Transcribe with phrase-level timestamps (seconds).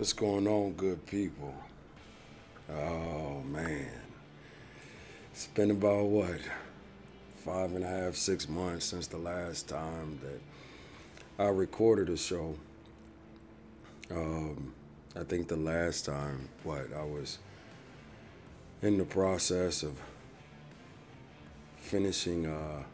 [0.00, 1.54] What's going on, good people?
[2.70, 3.90] Oh man,
[5.30, 6.40] it's been about what
[7.44, 12.54] five and a half, six months since the last time that I recorded a show.
[14.10, 14.72] Um,
[15.14, 17.36] I think the last time, what I was
[18.80, 20.00] in the process of
[21.76, 22.84] finishing, uh,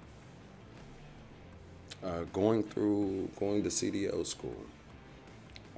[2.04, 4.56] uh, going through going to CDL school.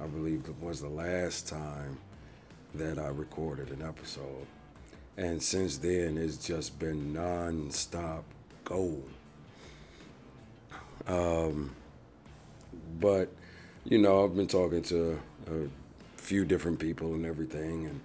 [0.01, 1.97] I believe it was the last time
[2.75, 4.47] that I recorded an episode.
[5.17, 8.23] And since then, it's just been non-stop
[8.63, 9.09] gold.
[11.07, 11.75] Um,
[12.99, 13.29] but,
[13.83, 15.67] you know, I've been talking to a
[16.15, 17.99] few different people and everything, and,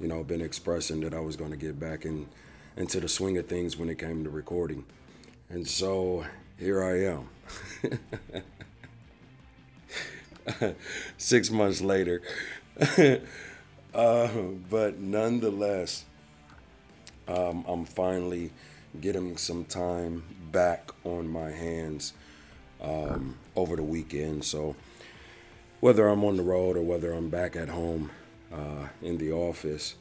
[0.00, 2.26] you know, been expressing that I was going to get back in,
[2.76, 4.84] into the swing of things when it came to recording.
[5.50, 6.26] And so
[6.58, 8.42] here I am.
[11.18, 12.22] six months later.
[13.94, 14.28] uh,
[14.70, 16.04] but nonetheless,
[17.26, 18.52] um, I'm finally
[19.00, 22.14] getting some time back on my hands
[22.80, 24.44] um, over the weekend.
[24.44, 24.76] So
[25.80, 28.10] whether I'm on the road or whether I'm back at home
[28.52, 29.94] uh, in the office,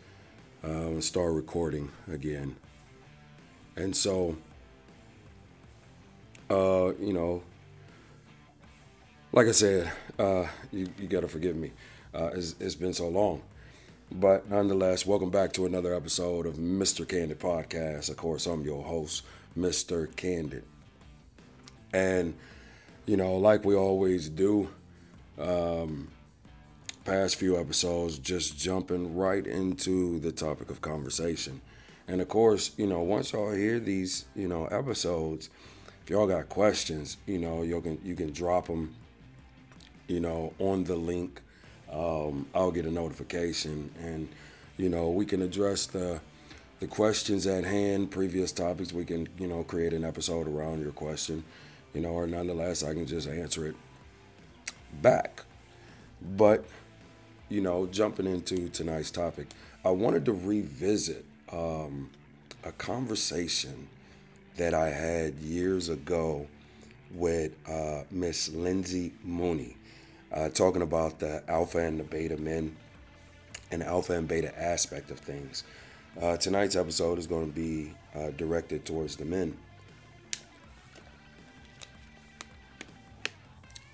[0.64, 2.56] uh, start recording again.
[3.76, 4.38] And so,
[6.50, 7.44] uh, you know,
[9.38, 11.72] like I said, uh, you, you got to forgive me.
[12.12, 13.44] Uh, it's, it's been so long.
[14.12, 17.08] But nonetheless, welcome back to another episode of Mr.
[17.08, 18.10] Candid Podcast.
[18.10, 19.22] Of course, I'm your host,
[19.56, 20.14] Mr.
[20.16, 20.64] Candid.
[21.94, 22.34] And,
[23.06, 24.70] you know, like we always do,
[25.38, 26.08] um,
[27.06, 31.62] past few episodes, just jumping right into the topic of conversation.
[32.08, 35.52] And of course, you know, once y'all hear these, you know, episodes,
[36.04, 38.96] if y'all got questions, you know, you can you can drop them
[40.08, 41.42] you know, on the link,
[41.92, 44.30] um, I'll get a notification, and
[44.78, 46.22] you know, we can address the
[46.80, 48.94] the questions at hand, previous topics.
[48.94, 51.44] We can, you know, create an episode around your question,
[51.94, 53.76] you know, or nonetheless, I can just answer it
[55.02, 55.44] back.
[56.36, 56.66] But,
[57.50, 59.48] you know, jumping into tonight's topic,
[59.84, 62.12] I wanted to revisit um,
[62.64, 63.88] a conversation
[64.58, 66.46] that I had years ago
[67.12, 69.77] with uh, Miss Lindsay Mooney
[70.34, 72.76] uh, talking about the alpha and the beta men
[73.72, 75.64] and alpha and beta aspect of things.
[76.22, 79.58] Uh, tonight's episode is going to be uh, directed towards the men.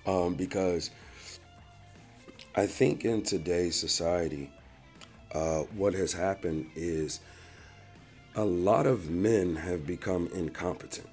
[0.06, 0.90] Um, because
[2.56, 4.50] I think in today's society,
[5.34, 7.20] uh, what has happened is
[8.36, 11.08] a lot of men have become incompetent.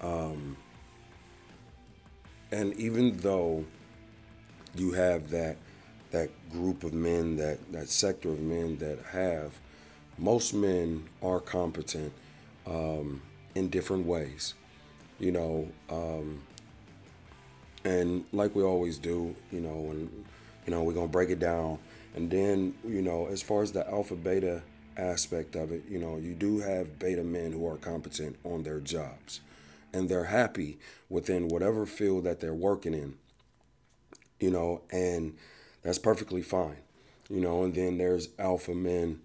[0.00, 0.56] Um,
[2.50, 3.64] and even though
[4.74, 5.56] you have that
[6.10, 9.52] that group of men, that that sector of men that have
[10.16, 12.12] most men are competent
[12.66, 13.22] um,
[13.54, 14.54] in different ways,
[15.18, 15.68] you know.
[15.90, 16.42] Um,
[17.84, 20.24] and like we always do, you know, and
[20.66, 21.78] you know we're gonna break it down,
[22.14, 24.62] and then you know as far as the alpha beta
[24.96, 28.80] aspect of it, you know, you do have beta men who are competent on their
[28.80, 29.40] jobs,
[29.92, 33.14] and they're happy within whatever field that they're working in
[34.40, 35.36] you know, and
[35.82, 36.78] that's perfectly fine,
[37.28, 37.64] you know.
[37.64, 39.20] And then there's alpha men,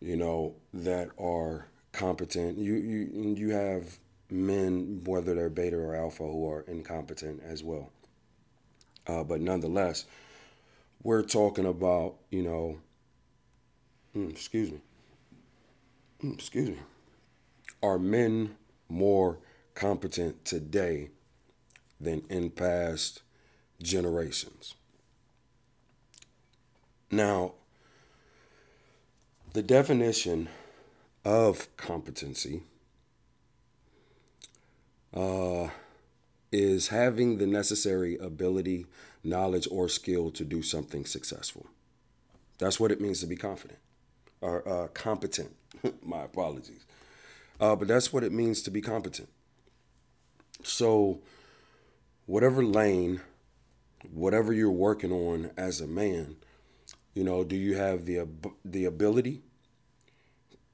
[0.00, 2.58] you know, that are competent.
[2.58, 3.98] You you you have
[4.30, 7.90] men, whether they're beta or alpha, who are incompetent as well.
[9.06, 10.04] Uh, but nonetheless,
[11.02, 12.78] we're talking about, you know,
[14.14, 14.80] mm, excuse me,
[16.22, 16.78] mm, excuse me,
[17.82, 18.56] are men
[18.88, 19.38] more
[19.74, 21.10] competent today
[22.00, 23.22] than in past
[23.80, 24.74] generations.
[27.10, 27.52] Now,
[29.52, 30.48] the definition
[31.24, 32.62] of competency
[35.14, 35.68] uh,
[36.52, 38.86] is having the necessary ability,
[39.24, 41.66] knowledge, or skill to do something successful.
[42.58, 43.78] That's what it means to be confident
[44.40, 45.54] or uh, competent.
[46.02, 46.84] My apologies.
[47.60, 49.28] Uh, but that's what it means to be competent.
[50.62, 51.20] So,
[52.26, 53.20] whatever lane
[54.12, 56.36] whatever you're working on as a man,
[57.14, 58.26] you know, do you have the
[58.64, 59.42] the ability,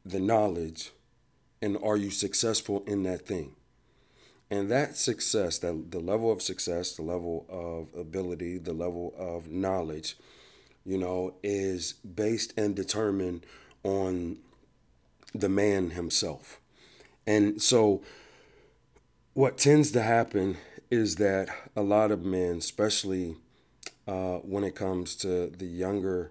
[0.04, 0.90] the knowledge,
[1.60, 3.54] and are you successful in that thing?
[4.50, 9.48] And that success, that the level of success, the level of ability, the level of
[9.48, 10.16] knowledge,
[10.84, 13.46] you know, is based and determined
[13.82, 14.38] on
[15.34, 16.60] the man himself.
[17.26, 18.02] And so
[19.32, 20.58] what tends to happen
[20.92, 23.34] is that a lot of men, especially
[24.06, 26.30] uh, when it comes to the younger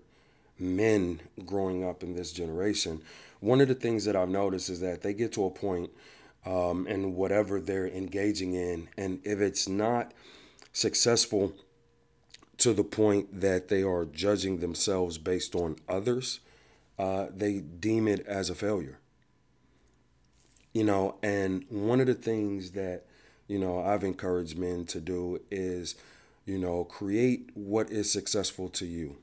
[0.60, 3.02] men growing up in this generation,
[3.40, 5.90] one of the things that I've noticed is that they get to a point
[6.46, 10.14] um, in whatever they're engaging in, and if it's not
[10.72, 11.54] successful
[12.60, 16.40] to the point that they are judging themselves based on others,
[17.00, 19.00] uh, they deem it as a failure.
[20.72, 23.06] You know, and one of the things that,
[23.52, 25.96] you know, I've encouraged men to do is,
[26.46, 29.18] you know, create what is successful to you.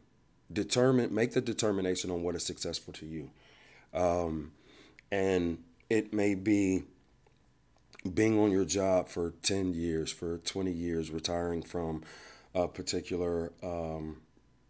[0.52, 3.30] Determine, make the determination on what is successful to you.
[3.94, 4.52] Um,
[5.10, 6.82] and it may be
[8.12, 12.02] being on your job for 10 years, for 20 years, retiring from
[12.54, 14.18] a particular um,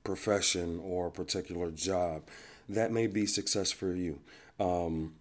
[0.04, 2.22] profession or a particular job.
[2.68, 4.20] That may be success for you.
[4.60, 5.14] Um,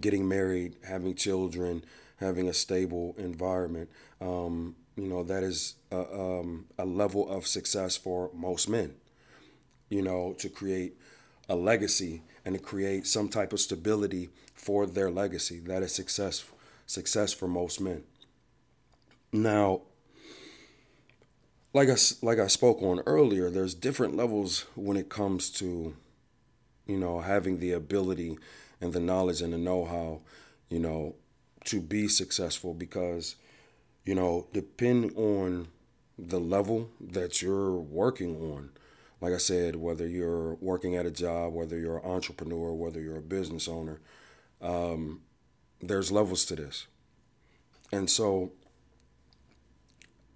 [0.00, 1.84] getting married, having children,
[2.16, 3.90] having a stable environment,
[4.20, 8.94] um, you know, that is a, um, a level of success for most men.
[9.90, 10.96] You know, to create
[11.48, 15.60] a legacy and to create some type of stability for their legacy.
[15.60, 16.44] That is success
[16.86, 18.02] success for most men.
[19.32, 19.82] Now,
[21.72, 25.94] like I like I spoke on earlier, there's different levels when it comes to,
[26.86, 28.38] you know, having the ability
[28.80, 30.20] and the knowledge and the know-how,
[30.68, 31.14] you know,
[31.64, 33.36] to be successful because,
[34.04, 35.68] you know, depending on
[36.18, 38.70] the level that you're working on,
[39.20, 43.16] like I said, whether you're working at a job, whether you're an entrepreneur, whether you're
[43.16, 44.00] a business owner,
[44.60, 45.22] um,
[45.80, 46.86] there's levels to this.
[47.92, 48.52] And so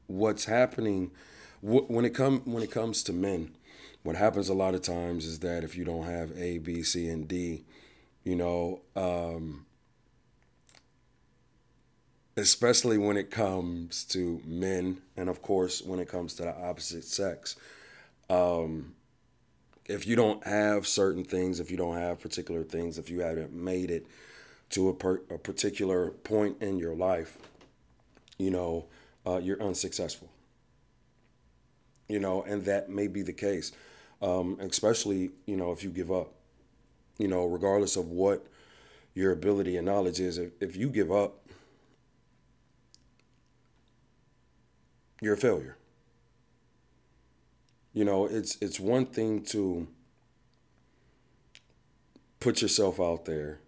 [0.06, 1.10] what's happening
[1.60, 3.54] when it come when it comes to men,
[4.02, 7.08] what happens a lot of times is that if you don't have A, B, C,
[7.08, 7.64] and D,
[8.24, 9.66] you know, um,
[12.38, 17.04] especially when it comes to men, and of course when it comes to the opposite
[17.04, 17.56] sex,
[18.30, 18.94] um,
[19.86, 23.52] if you don't have certain things, if you don't have particular things, if you haven't
[23.52, 24.06] made it
[24.70, 27.38] to a, per, a particular point in your life,
[28.38, 28.86] you know,
[29.26, 30.28] uh, you're unsuccessful.
[32.08, 33.72] You know, and that may be the case,
[34.22, 36.32] um, especially, you know, if you give up.
[37.18, 38.46] You know, regardless of what
[39.14, 41.47] your ability and knowledge is, if, if you give up,
[45.20, 45.76] you're a failure.
[47.92, 49.88] You know, it's it's one thing to
[52.40, 53.60] put yourself out there,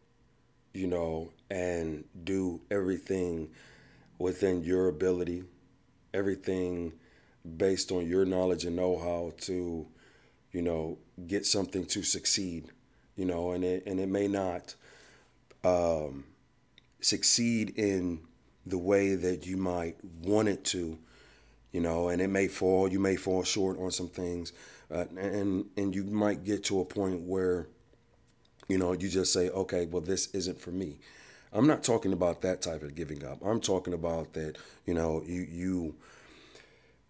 [0.73, 3.51] you know, and do everything
[4.19, 5.45] within your ability,
[6.15, 6.93] everything
[7.57, 9.87] based on your knowledge and know-how to,
[10.53, 12.67] you know, get something to succeed,
[13.17, 14.75] you know, and it and it may not
[15.65, 16.25] um,
[17.01, 18.21] succeed in
[18.67, 20.99] the way that you might want it to,
[21.73, 22.89] you know, and it may fall.
[22.89, 24.53] You may fall short on some things,
[24.91, 27.69] uh, and and you might get to a point where,
[28.69, 30.99] you know, you just say, okay, well, this isn't for me.
[31.53, 33.39] I'm not talking about that type of giving up.
[33.45, 34.57] I'm talking about that,
[34.87, 35.95] you know, you you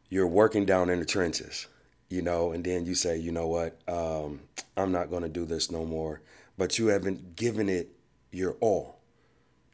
[0.09, 1.67] you're working down in the trenches,
[2.09, 4.41] you know, and then you say, you know what, um,
[4.77, 6.21] I'm not going to do this no more.
[6.59, 7.91] But you haven't given it
[8.33, 8.99] your all.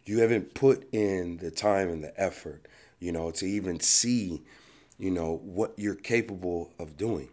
[0.05, 2.67] You haven't put in the time and the effort,
[3.01, 4.43] you know, to even see
[4.99, 7.29] you know, what you're capable of doing,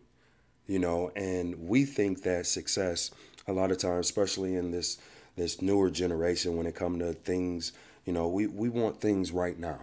[0.68, 3.12] you know, and we think that success
[3.48, 4.98] a lot of times, especially in this
[5.36, 7.72] this newer generation when it comes to things,
[8.06, 9.80] you know, we, we want things right now.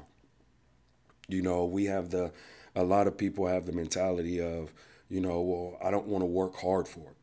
[1.26, 2.32] You know, we have the
[2.76, 4.72] a lot of people have the mentality of,
[5.08, 7.16] you know, well, I don't want to work hard for it.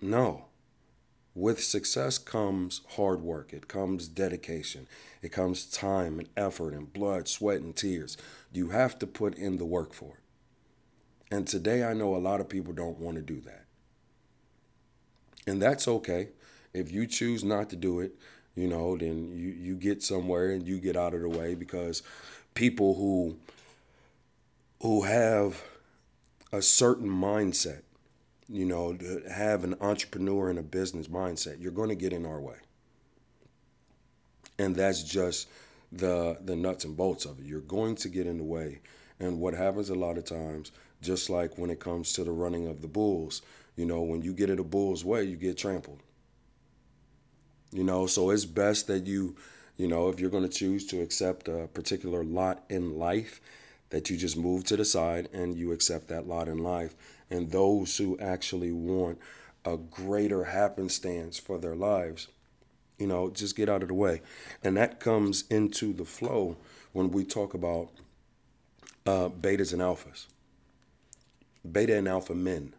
[0.00, 0.46] No.
[1.34, 3.52] With success comes hard work.
[3.52, 4.86] It comes dedication.
[5.22, 8.16] It comes time and effort and blood, sweat, and tears.
[8.52, 11.34] You have to put in the work for it.
[11.34, 13.64] And today I know a lot of people don't want to do that.
[15.46, 16.28] And that's okay.
[16.74, 18.14] If you choose not to do it,
[18.54, 22.02] you know, then you, you get somewhere and you get out of the way because
[22.54, 23.38] people who
[24.82, 25.62] who have
[26.52, 27.82] a certain mindset,
[28.52, 32.26] you know, to have an entrepreneur and a business mindset, you're going to get in
[32.26, 32.56] our way.
[34.58, 35.48] And that's just
[35.90, 37.46] the the nuts and bolts of it.
[37.46, 38.80] You're going to get in the way.
[39.18, 42.68] And what happens a lot of times, just like when it comes to the running
[42.68, 43.40] of the bulls,
[43.76, 46.02] you know, when you get in a bull's way, you get trampled.
[47.70, 49.34] You know, so it's best that you,
[49.78, 53.40] you know, if you're going to choose to accept a particular lot in life,
[53.88, 56.94] that you just move to the side and you accept that lot in life.
[57.32, 59.18] And those who actually want
[59.64, 62.28] a greater happenstance for their lives,
[62.98, 64.22] you know, just get out of the way.
[64.64, 66.58] And that comes into the flow
[66.92, 67.90] when we talk about
[69.06, 70.26] uh, betas and alphas.
[71.70, 72.74] beta and alpha men.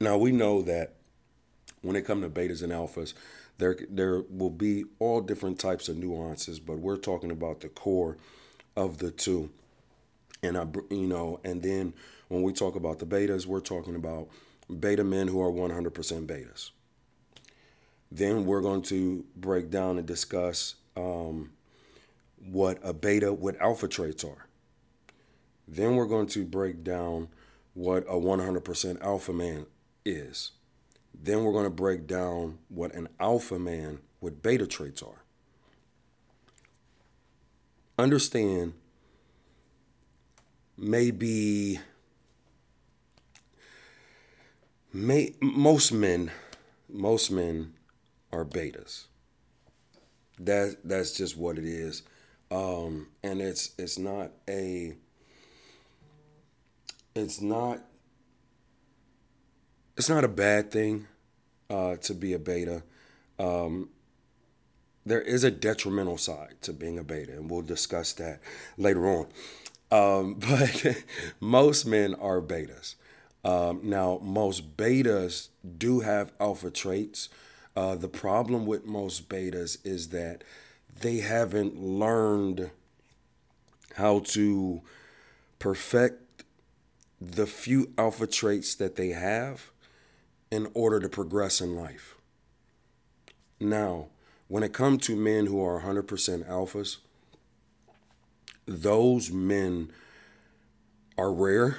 [0.00, 0.94] Now we know that
[1.82, 3.14] when it comes to betas and alphas,
[3.58, 8.18] there there will be all different types of nuances, but we're talking about the core
[8.76, 9.50] of the two.
[10.42, 11.94] And I you know, and then
[12.28, 14.28] when we talk about the betas, we're talking about
[14.80, 15.90] beta men who are 100%
[16.26, 16.70] betas.
[18.10, 21.52] Then we're going to break down and discuss um,
[22.38, 24.46] what a beta, what alpha traits are.
[25.68, 27.28] Then we're going to break down
[27.74, 29.66] what a 100% alpha man
[30.04, 30.52] is.
[31.12, 35.24] Then we're going to break down what an alpha man with beta traits are.
[37.98, 38.74] Understand
[40.76, 41.80] maybe
[44.92, 46.30] may, most men
[46.88, 47.72] most men
[48.32, 49.04] are betas.
[50.38, 52.02] That that's just what it is.
[52.50, 54.94] Um, and it's it's not a
[57.14, 57.80] it's not
[59.96, 61.06] it's not a bad thing
[61.70, 62.82] uh, to be a beta.
[63.38, 63.90] Um,
[65.04, 68.40] there is a detrimental side to being a beta, and we'll discuss that
[68.76, 69.26] later on.
[69.90, 71.04] Um, but
[71.40, 72.94] most men are betas.
[73.44, 77.28] Um, now, most betas do have alpha traits.
[77.76, 80.42] Uh, the problem with most betas is that
[81.00, 82.70] they haven't learned
[83.96, 84.80] how to
[85.58, 86.44] perfect
[87.20, 89.70] the few alpha traits that they have
[90.50, 92.16] in order to progress in life.
[93.58, 94.06] Now,
[94.48, 96.04] when it comes to men who are 100%
[96.48, 96.98] alphas,
[98.66, 99.90] those men
[101.16, 101.78] are rare.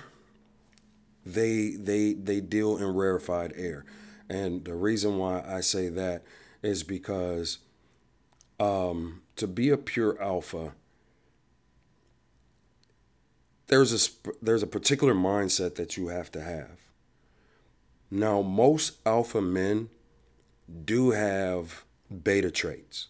[1.26, 3.86] They they they deal in rarefied air.
[4.30, 6.24] And the reason why I say that
[6.62, 7.60] is because
[8.60, 10.74] um, to be a pure alpha,
[13.68, 16.80] there's a there's a particular mindset that you have to have.
[18.10, 19.90] Now, most alpha men
[20.86, 21.84] do have
[22.24, 23.08] beta traits,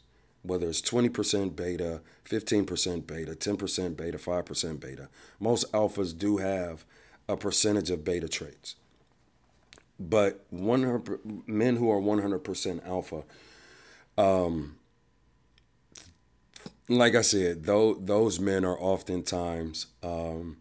[0.47, 5.09] whether it's 20% beta, 15% beta, 10% beta, 5% beta.
[5.39, 6.85] Most alphas do have
[7.29, 8.75] a percentage of beta traits.
[9.99, 13.23] But 100 men who are 100% alpha,
[14.17, 14.75] um,
[16.89, 20.57] like I said, though those men are oftentimes um,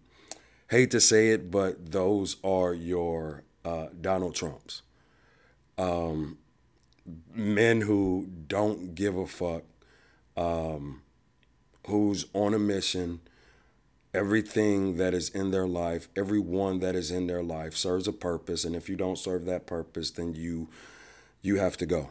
[0.71, 4.83] hate to say it, but those are your uh, Donald Trumps.
[5.79, 6.39] Um,
[7.35, 9.63] men who don't give a fuck,
[10.37, 11.03] um,
[11.87, 13.21] who's on a mission.
[14.15, 18.65] Everything that is in their life, everyone that is in their life serves a purpose,
[18.65, 20.69] and if you don't serve that purpose, then you
[21.43, 22.11] you have to go.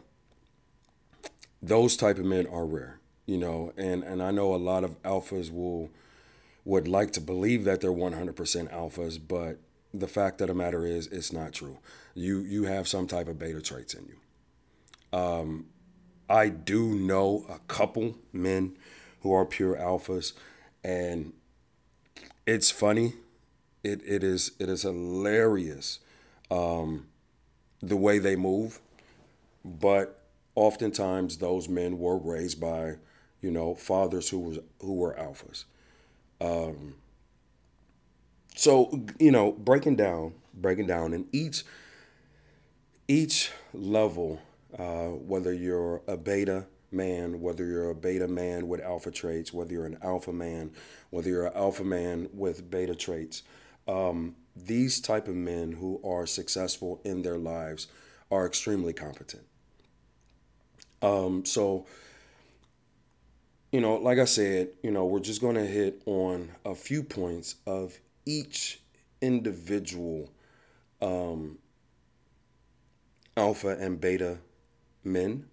[1.61, 5.01] Those type of men are rare, you know, and and I know a lot of
[5.03, 5.89] alphas will
[6.63, 8.35] would like to believe that they're 100%
[8.73, 9.59] alphas, but
[9.93, 11.77] the fact of the matter is it's not true.
[12.13, 15.17] You you have some type of beta traits in you.
[15.17, 15.67] Um,
[16.29, 18.77] I do know a couple men
[19.21, 20.33] who are pure alphas,
[20.83, 21.33] and
[22.45, 23.13] it's funny.
[23.83, 25.99] It it is it is hilarious
[26.51, 27.07] um,
[27.81, 28.79] the way they move,
[29.65, 30.21] but
[30.55, 32.95] oftentimes those men were raised by
[33.41, 35.65] you know fathers who was who were alphas.
[36.41, 36.95] Um,
[38.55, 41.63] so you know breaking down breaking down in each
[43.07, 44.41] each level
[44.77, 49.73] uh, whether you're a beta man whether you're a beta man with alpha traits whether
[49.73, 50.71] you're an alpha man
[51.09, 53.43] whether you're an alpha man with beta traits
[53.87, 57.87] um, these type of men who are successful in their lives
[58.31, 59.43] are extremely competent.
[61.01, 61.85] Um, so
[63.71, 67.03] you know like i said you know we're just going to hit on a few
[67.03, 68.79] points of each
[69.21, 70.31] individual
[71.01, 71.57] um,
[73.35, 74.37] alpha and beta
[75.05, 75.45] men.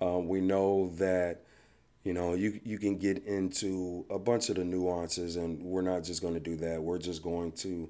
[0.00, 1.42] Uh, we know that
[2.04, 6.04] you know you you can get into a bunch of the nuances, and we're not
[6.04, 6.82] just going to do that.
[6.82, 7.88] We're just going to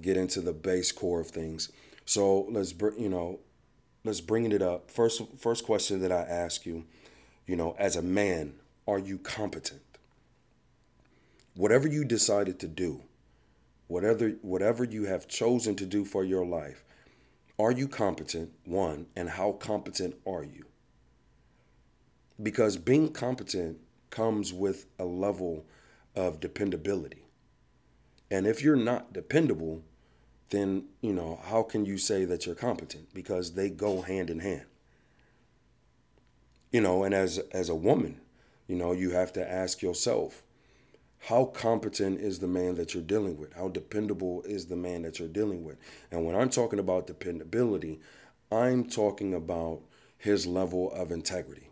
[0.00, 1.70] get into the base core of things.
[2.04, 3.40] So let's br- you know
[4.04, 4.90] let's bring it up.
[4.90, 6.84] First first question that I ask you,
[7.46, 8.54] you know, as a man,
[8.86, 9.82] are you competent?
[11.54, 13.02] Whatever you decided to do,
[13.86, 16.84] whatever whatever you have chosen to do for your life,
[17.58, 18.52] are you competent?
[18.64, 20.66] One, and how competent are you?
[22.42, 23.78] Because being competent
[24.10, 25.64] comes with a level
[26.14, 27.24] of dependability.
[28.30, 29.82] And if you're not dependable,
[30.50, 33.12] then, you know, how can you say that you're competent?
[33.14, 34.66] Because they go hand in hand.
[36.70, 38.20] You know, and as as a woman,
[38.66, 40.42] you know, you have to ask yourself,
[41.26, 43.52] how competent is the man that you're dealing with?
[43.52, 45.76] How dependable is the man that you're dealing with?
[46.10, 48.00] And when I'm talking about dependability,
[48.50, 49.82] I'm talking about
[50.18, 51.68] his level of integrity.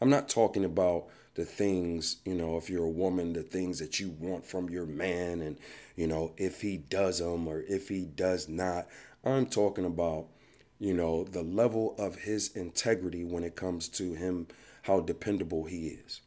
[0.00, 4.00] I'm not talking about the things, you know, if you're a woman, the things that
[4.00, 5.56] you want from your man and,
[5.94, 8.88] you know, if he does them or if he does not.
[9.24, 10.26] I'm talking about,
[10.80, 14.48] you know, the level of his integrity when it comes to him,
[14.82, 16.22] how dependable he is.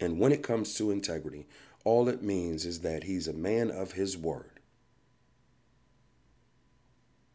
[0.00, 1.46] And when it comes to integrity,
[1.84, 4.60] all it means is that he's a man of his word.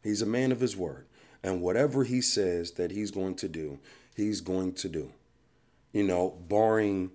[0.03, 1.05] He's a man of his word.
[1.43, 3.79] And whatever he says that he's going to do,
[4.15, 5.11] he's going to do.
[5.93, 7.11] You know, barring,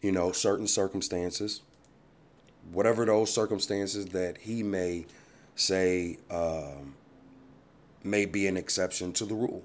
[0.00, 1.62] you know, certain circumstances,
[2.72, 5.06] whatever those circumstances that he may
[5.56, 6.94] say um,
[8.02, 9.62] may be an exception to the rule.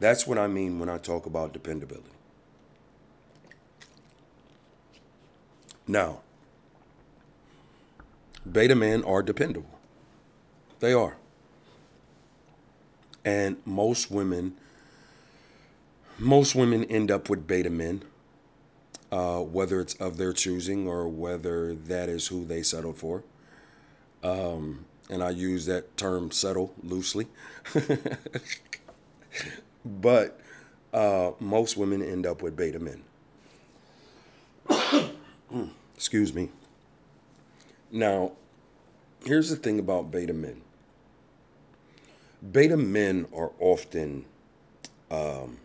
[0.00, 2.08] That's what I mean when I talk about dependability.
[5.90, 6.20] Now,
[8.50, 9.76] beta men are dependable.
[10.78, 11.16] They are.
[13.24, 14.54] And most women,
[16.16, 18.02] most women end up with beta men,
[19.10, 23.24] uh, whether it's of their choosing or whether that is who they settled for.
[24.22, 27.26] Um, and I use that term settle loosely.
[29.84, 30.40] but
[30.94, 33.02] uh, most women end up with beta men.
[36.00, 36.48] Excuse me.
[37.92, 38.32] Now,
[39.26, 40.62] here's the thing about beta men
[42.52, 44.24] beta men are often,
[45.10, 45.58] um,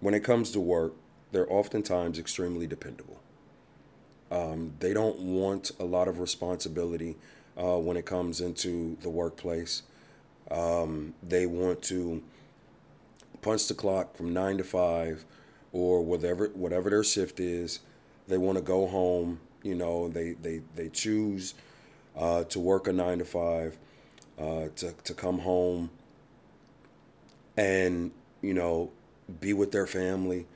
[0.00, 0.92] when it comes to work,
[1.32, 3.20] they're oftentimes extremely dependable.
[4.30, 7.16] Um, they don't want a lot of responsibility
[7.56, 9.80] uh, when it comes into the workplace.
[10.50, 12.22] Um, they want to
[13.40, 15.24] punch the clock from nine to five
[15.72, 17.80] or whatever whatever their shift is
[18.32, 19.40] they want to go home.
[19.62, 21.54] You know, they they they choose
[22.16, 23.76] uh, to work a nine to five,
[24.38, 25.90] uh, to to come home,
[27.56, 28.90] and you know,
[29.40, 30.46] be with their family,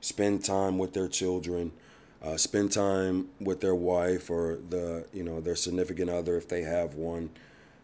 [0.00, 1.72] spend time with their children.
[2.20, 6.62] Uh, spend time with their wife or the you know their significant other if they
[6.62, 7.30] have one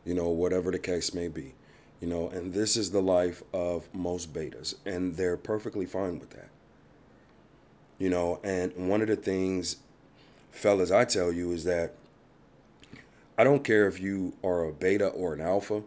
[0.04, 1.54] you know whatever the case may be
[2.00, 6.30] you know and this is the life of most betas and they're perfectly fine with
[6.30, 6.48] that
[7.98, 9.76] you know, and one of the things,
[10.50, 11.94] fellas, I tell you is that
[13.38, 15.82] I don't care if you are a beta or an alpha.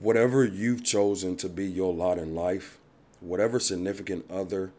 [0.00, 2.78] Whatever you've chosen to be your lot in life,
[3.20, 4.72] whatever significant other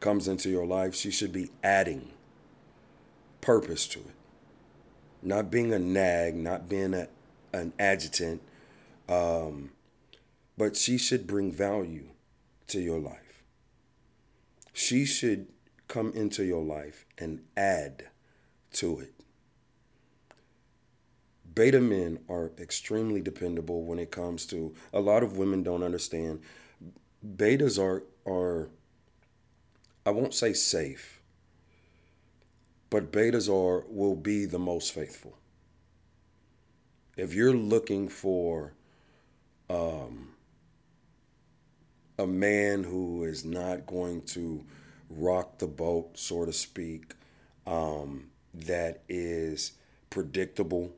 [0.00, 2.10] comes into your life, she should be adding
[3.40, 4.14] purpose to it.
[5.22, 7.08] Not being a nag, not being a,
[7.52, 8.42] an adjutant,
[9.08, 9.70] um,
[10.56, 12.08] but she should bring value
[12.68, 13.19] to your life
[14.80, 15.46] she should
[15.88, 18.04] come into your life and add
[18.72, 19.12] to it.
[21.54, 26.40] Beta men are extremely dependable when it comes to a lot of women don't understand.
[27.24, 28.70] Betas are are
[30.06, 31.20] I won't say safe,
[32.88, 35.36] but betas are will be the most faithful.
[37.18, 38.72] If you're looking for
[39.68, 40.30] um,
[42.20, 44.62] a man who is not going to
[45.08, 47.14] rock the boat, so to speak,
[47.66, 49.72] um, that is
[50.10, 50.92] predictable.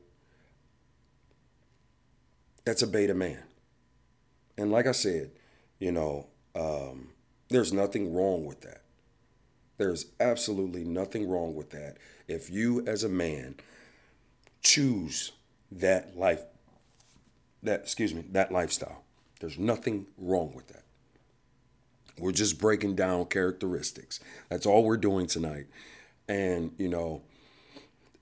[2.65, 3.41] That's a beta man.
[4.57, 5.31] And like I said,
[5.79, 7.09] you know, um,
[7.49, 8.81] there's nothing wrong with that.
[9.77, 11.97] There's absolutely nothing wrong with that.
[12.27, 13.55] If you, as a man,
[14.61, 15.31] choose
[15.71, 16.41] that life,
[17.63, 19.03] that excuse me, that lifestyle,
[19.39, 20.82] there's nothing wrong with that.
[22.19, 24.19] We're just breaking down characteristics.
[24.49, 25.65] That's all we're doing tonight.
[26.27, 27.23] And, you know,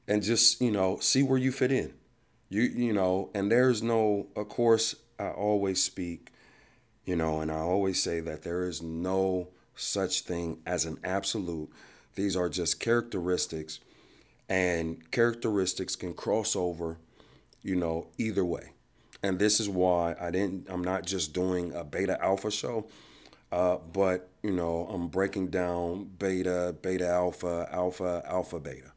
[0.08, 1.94] and just, you know, see where you fit in.
[2.52, 6.32] You you know, and there's no of course I always speak,
[7.06, 11.70] you know, and I always say that there is no such thing as an absolute.
[12.16, 13.80] These are just characteristics
[14.50, 16.98] and characteristics can cross over,
[17.64, 18.74] you know, either way.
[19.24, 22.88] And this is why I didn't I'm not just doing a beta alpha show.
[23.52, 28.92] Uh, but you know, I'm breaking down beta, beta alpha, alpha, alpha beta.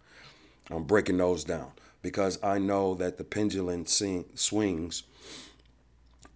[0.70, 5.02] I'm breaking those down because I know that the pendulum sing, swings,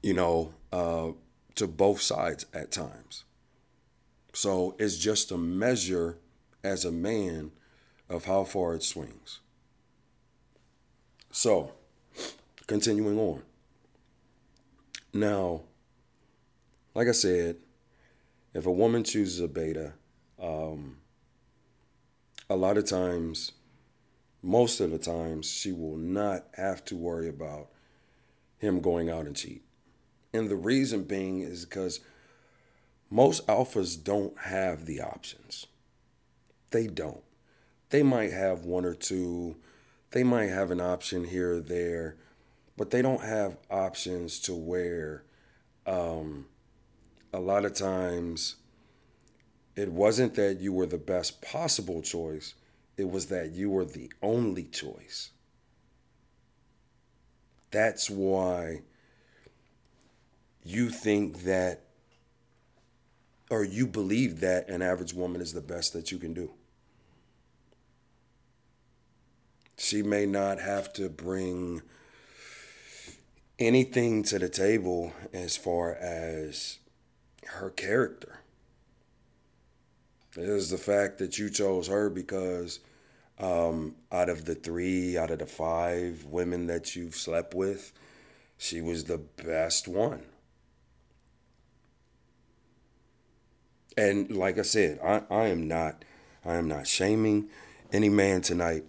[0.03, 1.13] you know, uh,
[1.55, 3.25] to both sides at times.
[4.33, 6.19] So it's just a measure
[6.63, 7.53] as a man
[8.09, 9.41] of how far it swings.
[11.31, 11.73] So,
[12.67, 13.43] continuing on.
[15.13, 15.63] Now,
[16.95, 17.57] like I said,
[18.59, 19.95] if a woman chooses a beta,
[20.41, 20.99] Um,
[22.49, 23.53] a lot of times,
[24.43, 27.71] most of the times, she will not have to worry about
[28.59, 29.65] him going out and cheat.
[30.33, 32.01] And the reason being is because
[33.11, 35.67] most alphas don't have the options.
[36.71, 37.25] They don't.
[37.91, 39.57] They might have one or two,
[40.11, 42.17] they might have an option here or there,
[42.77, 45.25] but they don't have options to where
[45.87, 46.47] um,
[47.33, 48.57] a lot of times
[49.77, 52.55] it wasn't that you were the best possible choice,
[52.97, 55.31] it was that you were the only choice.
[57.71, 58.81] That's why
[60.65, 61.83] you think that
[63.51, 66.51] or you believe that an average woman is the best that you can do.
[69.79, 71.83] She may not have to bring
[73.59, 76.79] anything to the table as far as
[77.57, 78.41] her character.
[80.37, 82.81] It is the fact that you chose her because
[83.39, 87.93] um, out of the three, out of the five women that you've slept with,
[88.57, 90.23] she was the best one.
[93.97, 96.05] And like I said, I, I am not
[96.45, 97.49] I am not shaming
[97.93, 98.85] any man tonight.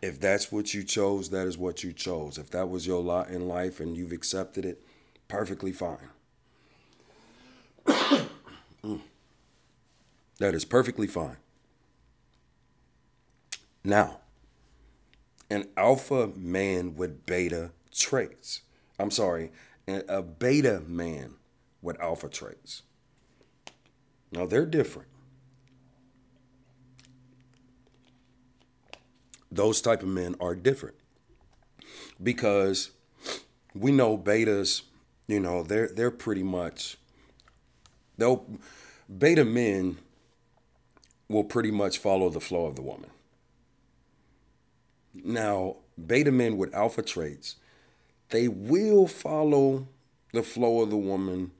[0.00, 2.38] If that's what you chose, that is what you chose.
[2.38, 4.84] If that was your lot in life and you've accepted it,
[5.28, 6.10] perfectly fine.
[10.38, 11.36] That is perfectly fine.
[13.84, 14.18] Now,
[15.48, 18.62] an alpha man with beta traits.
[18.98, 19.52] I'm sorry,
[19.86, 21.34] a beta man
[21.82, 22.82] with alpha traits.
[24.32, 25.08] Now they're different.
[29.52, 30.96] Those type of men are different
[32.20, 32.90] because
[33.74, 34.82] we know betas,
[35.28, 36.96] you know, they're they're pretty much
[38.18, 38.46] they'll
[39.18, 39.98] beta men
[41.28, 43.10] will pretty much follow the flow of the woman.
[45.14, 47.56] Now, beta men with alpha traits,
[48.30, 49.88] they will follow
[50.32, 51.52] the flow of the woman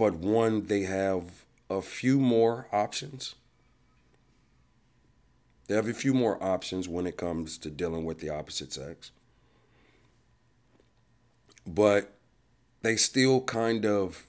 [0.00, 3.34] but one, they have a few more options.
[5.68, 9.10] They have a few more options when it comes to dealing with the opposite sex.
[11.66, 12.14] But
[12.80, 14.26] they still kind of,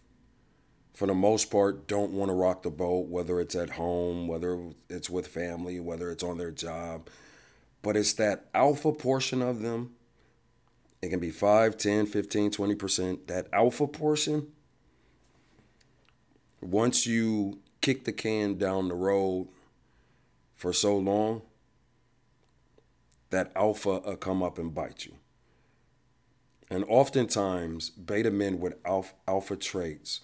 [1.02, 4.60] for the most part, don't want to rock the boat, whether it's at home, whether
[4.88, 7.10] it's with family, whether it's on their job.
[7.82, 9.96] But it's that alpha portion of them.
[11.02, 13.26] It can be 5, 10, 15, 20%.
[13.26, 14.52] That alpha portion
[16.62, 19.48] once you kick the can down the road
[20.56, 21.42] for so long,
[23.32, 25.14] that alpha will come up and bite you.
[26.70, 30.22] And oftentimes, beta men with alpha, alpha traits,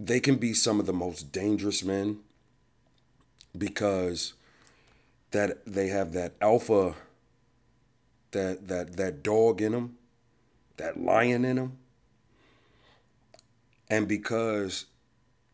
[0.00, 2.18] they can be some of the most dangerous men
[3.56, 4.34] because
[5.30, 6.94] that they have that alpha
[8.30, 9.96] that that that dog in them,
[10.76, 11.78] that lion in them
[13.90, 14.86] and because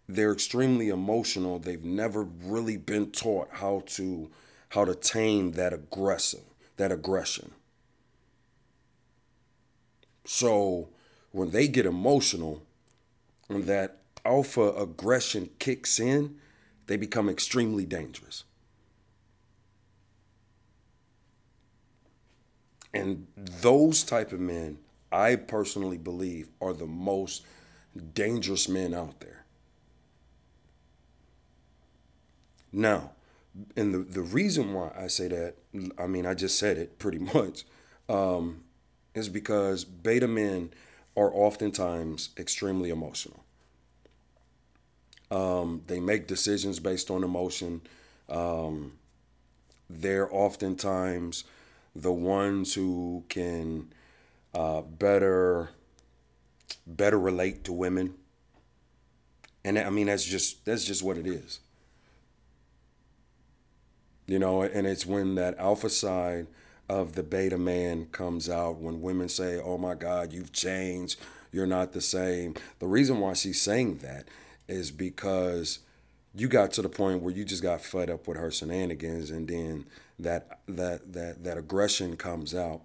[0.08, 4.30] they're extremely emotional, they've never really been taught how to
[4.70, 6.42] how to tame that aggressive,
[6.76, 7.52] that aggression.
[10.26, 10.88] So
[11.30, 12.62] when they get emotional
[13.48, 16.36] and that alpha aggression kicks in,
[16.86, 18.44] they become extremely dangerous.
[22.92, 24.78] And those type of men,
[25.10, 27.44] I personally believe, are the most
[28.14, 29.44] dangerous men out there.
[32.72, 33.12] Now,
[33.76, 35.54] and the, the reason why I say that,
[35.98, 37.64] I mean, I just said it pretty much,
[38.08, 38.62] um,
[39.14, 40.72] is because beta men
[41.16, 43.43] are oftentimes extremely emotional.
[45.30, 47.80] Um, they make decisions based on emotion.
[48.28, 48.92] Um,
[49.88, 51.44] they're oftentimes
[51.94, 53.92] the ones who can
[54.54, 55.70] uh, better
[56.86, 58.14] better relate to women.
[59.64, 61.60] And I mean that's just that's just what it is.
[64.26, 66.46] You know, and it's when that alpha side
[66.88, 71.18] of the beta man comes out when women say, "Oh my god, you've changed.
[71.52, 74.26] You're not the same." The reason why she's saying that
[74.68, 75.80] is because
[76.34, 79.48] you got to the point where you just got fed up with her shenanigans and
[79.48, 79.86] then
[80.18, 82.82] that that that that aggression comes out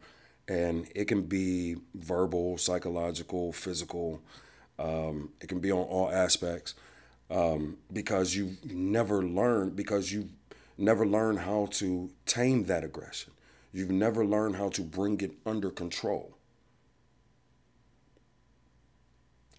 [0.47, 4.21] and it can be verbal, psychological, physical.
[4.79, 6.73] Um, it can be on all aspects
[7.29, 10.29] um, because you never learn because you
[10.77, 13.33] never learn how to tame that aggression.
[13.71, 16.35] You've never learned how to bring it under control.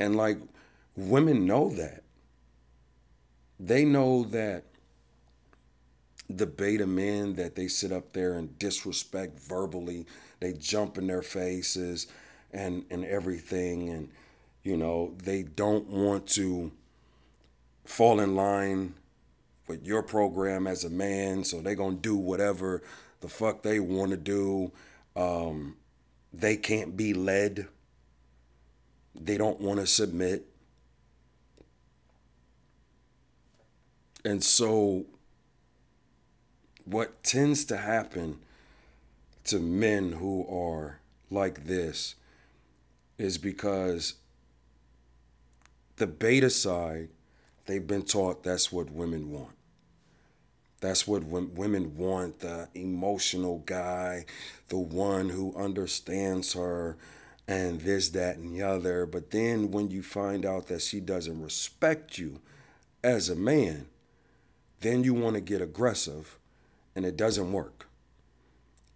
[0.00, 0.38] And like
[0.96, 2.02] women know that.
[3.60, 4.64] They know that
[6.28, 10.06] the beta men that they sit up there and disrespect verbally,
[10.38, 12.06] they jump in their faces
[12.52, 14.08] and and everything and
[14.62, 16.70] you know, they don't want to
[17.84, 18.94] fall in line
[19.66, 22.82] with your program as a man, so they're gonna do whatever
[23.20, 24.72] the fuck they want to do.
[25.16, 25.76] Um,
[26.32, 27.68] they can't be led.
[29.14, 30.49] They don't want to submit.
[34.24, 35.06] And so,
[36.84, 38.38] what tends to happen
[39.44, 42.16] to men who are like this
[43.18, 44.14] is because
[45.96, 47.08] the beta side,
[47.66, 49.54] they've been taught that's what women want.
[50.80, 54.24] That's what women want the emotional guy,
[54.68, 56.96] the one who understands her,
[57.46, 59.04] and this, that, and the other.
[59.04, 62.40] But then when you find out that she doesn't respect you
[63.04, 63.86] as a man,
[64.80, 66.38] then you want to get aggressive,
[66.96, 67.86] and it doesn't work.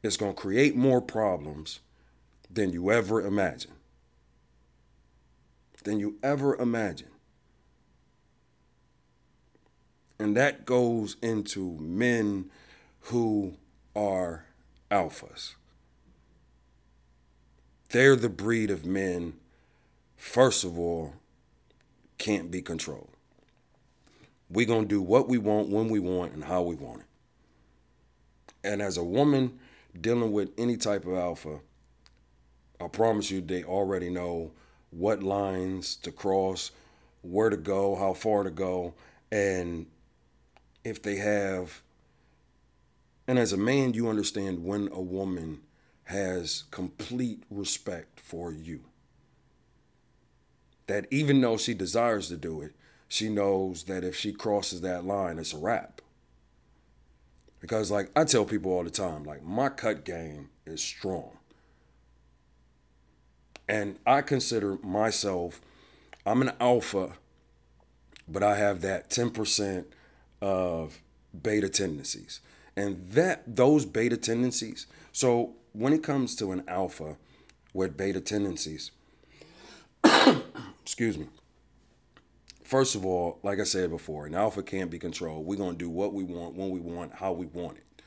[0.03, 1.81] It's going to create more problems
[2.51, 3.73] than you ever imagine.
[5.83, 7.09] Than you ever imagine.
[10.18, 12.51] And that goes into men
[13.01, 13.57] who
[13.94, 14.47] are
[14.90, 15.55] alphas.
[17.90, 19.35] They're the breed of men,
[20.16, 21.14] first of all,
[22.18, 23.13] can't be controlled.
[24.55, 27.07] We're going to do what we want, when we want, and how we want it.
[28.62, 29.59] And as a woman
[30.01, 31.61] dealing with any type of alpha,
[32.81, 34.53] I promise you, they already know
[34.90, 36.71] what lines to cross,
[37.23, 38.95] where to go, how far to go,
[39.31, 39.87] and
[40.85, 41.83] if they have
[43.27, 45.61] and as a man you understand when a woman
[46.05, 48.81] has complete respect for you
[50.87, 52.75] that even though she desires to do it
[53.14, 56.00] she knows that if she crosses that line it's a wrap
[57.61, 61.31] because like i tell people all the time like my cut game is strong
[63.68, 65.61] and i consider myself
[66.27, 67.12] i'm an alpha
[68.27, 69.85] but i have that 10%
[70.40, 71.00] of
[71.42, 72.40] beta tendencies.
[72.77, 77.16] And that those beta tendencies, so when it comes to an alpha
[77.72, 78.90] with beta tendencies,
[80.83, 81.29] excuse me.
[82.64, 85.46] First of all, like I said before, an alpha can't be controlled.
[85.46, 88.03] We're going to do what we want, when we want, how we want it.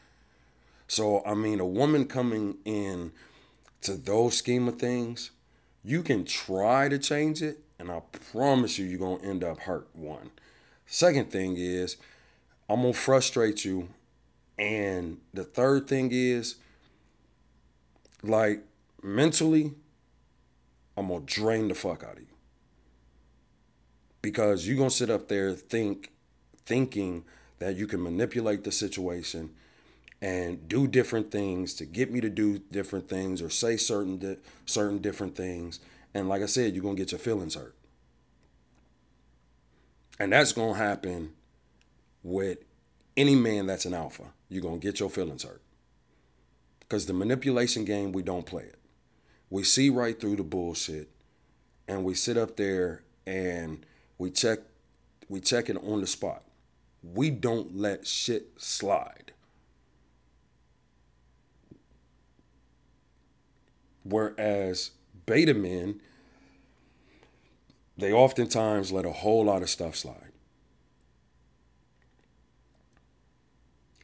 [0.87, 3.11] So, I mean, a woman coming in
[3.81, 5.31] to those scheme of things,
[5.83, 9.59] you can try to change it, and I promise you, you're going to end up
[9.59, 9.87] hurt.
[9.93, 10.31] One.
[10.87, 11.97] Second thing is,
[12.69, 13.89] I'm gonna frustrate you.
[14.57, 16.55] And the third thing is,
[18.23, 18.63] like
[19.03, 19.73] mentally,
[20.95, 22.36] I'm gonna drain the fuck out of you.
[24.27, 26.11] Because you're gonna sit up there think
[26.65, 27.23] thinking
[27.59, 29.51] that you can manipulate the situation
[30.21, 34.35] and do different things to get me to do different things or say certain di-
[34.65, 35.79] certain different things.
[36.13, 37.73] And like I said, you're gonna get your feelings hurt.
[40.19, 41.31] And that's gonna happen
[42.21, 42.57] with
[43.15, 45.61] any man that's an alpha, you're going to get your feelings hurt.
[46.81, 48.79] Because the manipulation game, we don't play it.
[49.49, 51.09] We see right through the bullshit
[51.87, 53.85] and we sit up there and
[54.17, 54.59] we check
[55.29, 56.43] we check it on the spot.
[57.03, 59.33] We don't let shit slide.
[64.03, 64.91] Whereas
[65.25, 66.01] beta men,
[67.97, 70.27] they oftentimes let a whole lot of stuff slide.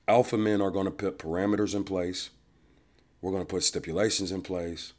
[0.07, 2.29] alpha men are going to put parameters in place.
[3.21, 4.93] We're going to put stipulations in place.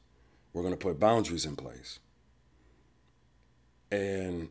[0.53, 1.99] We're going to put boundaries in place.
[3.91, 4.49] And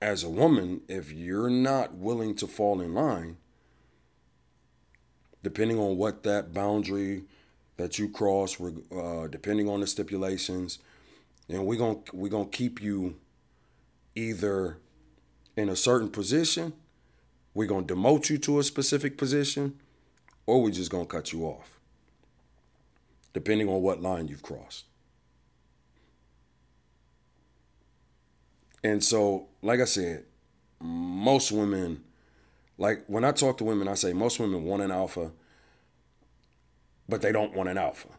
[0.00, 3.36] as a woman, if you're not willing to fall in line,
[5.42, 7.24] depending on what that boundary
[7.76, 10.78] that you cross, uh, depending on the stipulations,
[11.48, 13.16] and we're gonna we're gonna keep you
[14.14, 14.78] either
[15.56, 16.72] in a certain position
[17.56, 19.80] we're going to demote you to a specific position,
[20.44, 21.80] or we're just going to cut you off,
[23.32, 24.84] depending on what line you've crossed.
[28.86, 30.26] And so, like I said,
[30.78, 32.04] most women,
[32.78, 35.32] like when I talk to women, I say most women want an alpha,
[37.08, 38.10] but they don't want an alpha.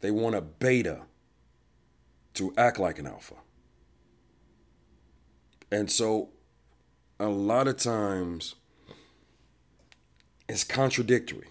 [0.00, 1.02] They want a beta
[2.34, 3.34] to act like an alpha.
[5.70, 6.30] And so,
[7.20, 8.56] a lot of times,
[10.48, 11.46] it's contradictory.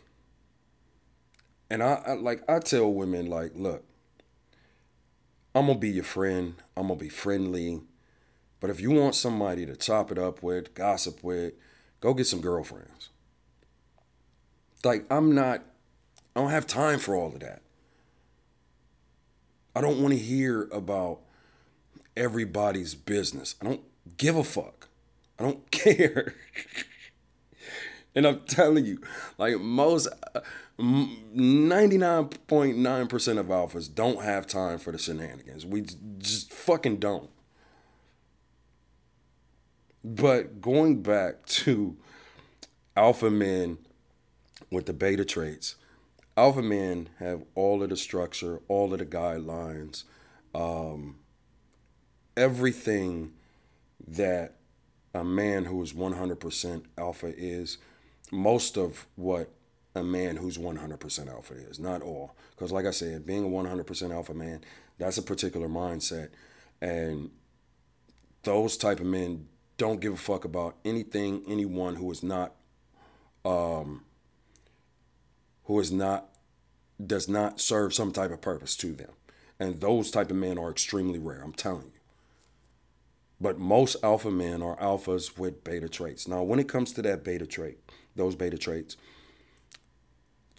[1.70, 3.86] And I, I, like I tell women like, look,
[5.56, 6.56] I'm gonna be your friend.
[6.76, 7.84] I'm gonna be friendly.
[8.60, 11.54] But if you want somebody to chop it up with, gossip with,
[12.00, 13.10] Go get some girlfriends.
[14.84, 15.64] Like, I'm not,
[16.36, 17.64] I don't have time for all of that.
[19.76, 21.22] I don't want to hear about
[22.16, 23.56] everybody's business.
[23.62, 23.82] I don't
[24.18, 24.88] give a fuck.
[25.40, 26.36] I don't care.
[28.16, 29.02] and I'm telling you,
[29.38, 30.08] like most
[30.80, 35.66] 99.9% of alphas don't have time for the shenanigans.
[35.66, 35.86] We
[36.20, 37.30] just fucking don't.
[40.04, 41.98] But going back to
[42.96, 43.78] alpha men
[44.72, 45.76] with the beta traits,
[46.36, 50.04] alpha men have all of the structure, all of the guidelines,
[50.54, 51.18] um,
[52.36, 53.34] everything
[54.08, 54.54] that
[55.14, 57.78] a man who is 100% alpha is,
[58.32, 59.50] most of what
[59.96, 62.36] a man who's 100% alpha is, not all.
[62.52, 64.62] Because, like I said, being a 100% alpha man,
[64.98, 66.30] that's a particular mindset.
[66.82, 67.32] And
[68.44, 72.54] those type of men don't give a fuck about anything, anyone who is not,
[73.46, 74.04] um,
[75.66, 76.30] who is not,
[77.06, 79.12] does not serve some type of purpose to them.
[79.60, 81.92] And those type of men are extremely rare, I'm telling you.
[83.40, 86.28] But most alpha men are alphas with beta traits.
[86.28, 87.78] Now, when it comes to that beta trait,
[88.16, 88.98] those beta traits,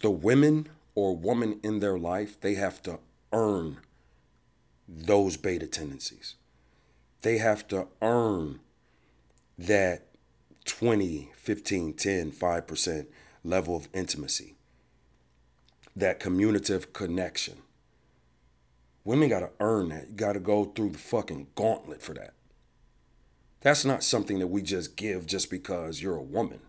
[0.01, 2.99] the women or woman in their life, they have to
[3.33, 3.79] earn
[4.87, 6.35] those beta tendencies.
[7.21, 8.61] They have to earn
[9.59, 10.05] that
[10.65, 13.07] 20, 15, 10, 5%
[13.43, 14.55] level of intimacy,
[15.95, 17.57] that communicative connection.
[19.03, 20.09] Women got to earn that.
[20.09, 22.33] You got to go through the fucking gauntlet for that.
[23.61, 26.61] That's not something that we just give just because you're a woman.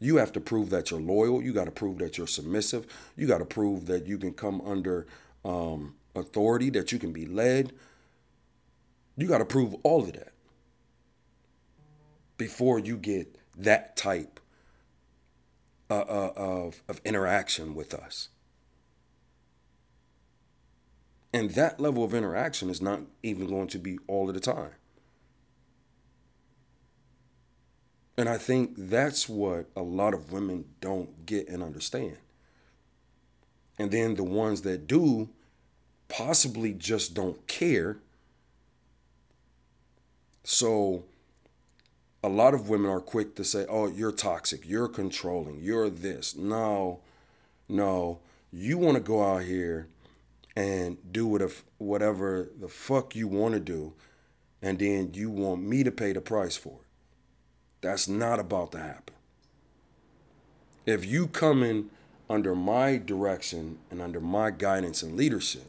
[0.00, 1.42] You have to prove that you're loyal.
[1.42, 2.86] You got to prove that you're submissive.
[3.16, 5.06] You got to prove that you can come under
[5.44, 7.72] um, authority, that you can be led.
[9.16, 10.33] You got to prove all of that
[12.44, 14.38] before you get that type
[15.88, 18.28] uh, uh, of, of interaction with us.
[21.32, 24.72] And that level of interaction is not even going to be all of the time.
[28.18, 32.18] And I think that's what a lot of women don't get and understand.
[33.78, 35.30] And then the ones that do
[36.08, 37.96] possibly just don't care.
[40.42, 41.04] So
[42.24, 46.34] a lot of women are quick to say, oh, you're toxic, you're controlling, you're this.
[46.34, 47.00] No,
[47.68, 48.20] no.
[48.50, 49.88] You want to go out here
[50.56, 51.26] and do
[51.76, 53.92] whatever the fuck you want to do,
[54.62, 56.86] and then you want me to pay the price for it.
[57.82, 59.14] That's not about to happen.
[60.86, 61.90] If you come in
[62.30, 65.66] under my direction and under my guidance and leadership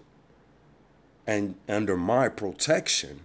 [1.27, 3.21] and under my protection,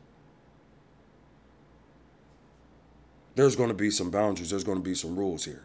[3.40, 5.64] there's going to be some boundaries, there's going to be some rules here.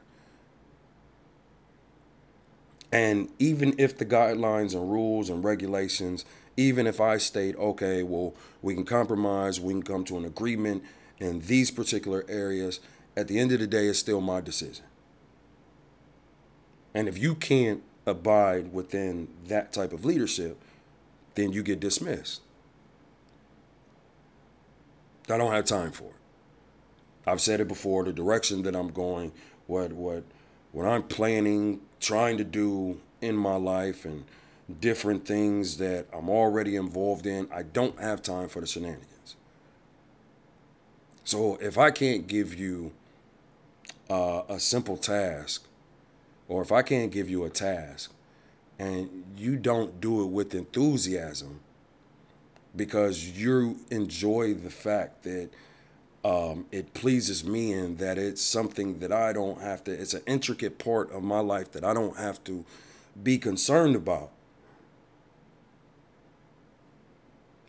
[2.90, 6.24] And even if the guidelines and rules and regulations,
[6.56, 10.86] even if I state, okay, well, we can compromise, we can come to an agreement
[11.20, 12.80] in these particular areas,
[13.18, 14.86] at the end of the day, it's still my decision.
[16.94, 20.58] And if you can't abide within that type of leadership,
[21.34, 22.42] then you get dismissed.
[25.30, 26.25] I don't have time for it.
[27.28, 29.32] I've said it before, the direction that I'm going,
[29.68, 30.24] what what
[30.72, 34.26] what I'm planning, trying to do in my life and
[34.82, 39.36] different things that I'm already involved in, I don't have time for the shenanigans.
[41.24, 42.92] So if I can't give you
[44.10, 45.66] uh, a simple task,
[46.48, 48.12] or if I can't give you a task
[48.78, 51.62] and you don't do it with enthusiasm
[52.76, 55.50] because you enjoy the fact that
[56.26, 60.24] um, it pleases me and that it's something that I don't have to, it's an
[60.26, 62.66] intricate part of my life that I don't have to
[63.22, 64.32] be concerned about.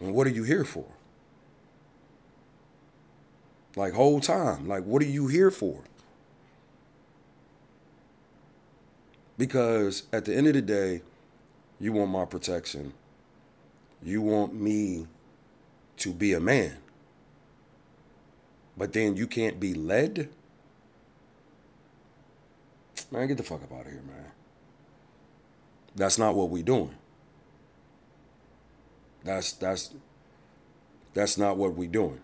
[0.01, 0.87] And what are you here for?
[3.77, 4.67] Like, whole time.
[4.67, 5.83] Like, what are you here for?
[9.37, 11.03] Because at the end of the day,
[11.79, 12.95] you want my protection.
[14.03, 15.09] You want me
[15.99, 16.79] to be a man.
[18.77, 20.29] But then you can't be led?
[23.11, 24.33] Man, get the fuck up out of here, man.
[25.95, 26.95] That's not what we're doing.
[29.25, 29.95] That's that's
[31.15, 32.21] that's not what we're doing.